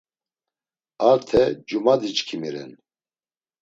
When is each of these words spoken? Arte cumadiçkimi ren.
Arte 1.09 1.41
cumadiçkimi 1.67 2.49
ren. 2.53 2.71